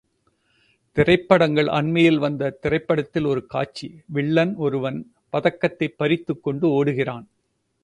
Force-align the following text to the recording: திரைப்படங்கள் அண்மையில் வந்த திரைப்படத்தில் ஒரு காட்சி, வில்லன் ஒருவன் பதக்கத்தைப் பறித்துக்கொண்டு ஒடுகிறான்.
திரைப்படங்கள் 0.97 1.67
அண்மையில் 1.67 2.17
வந்த 2.17 2.49
திரைப்படத்தில் 2.49 3.23
ஒரு 3.23 3.45
காட்சி, 3.45 4.01
வில்லன் 4.05 4.55
ஒருவன் 4.55 5.11
பதக்கத்தைப் 5.33 5.97
பறித்துக்கொண்டு 5.97 6.83
ஒடுகிறான். 6.83 7.25